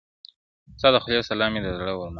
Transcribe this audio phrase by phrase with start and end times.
[0.79, 2.09] ستا د خولې سلام مي د زړه ور مات كړ.